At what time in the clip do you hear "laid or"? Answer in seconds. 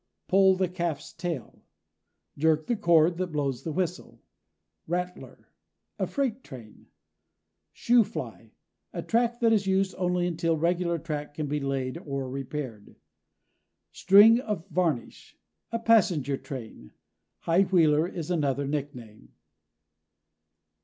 11.59-12.27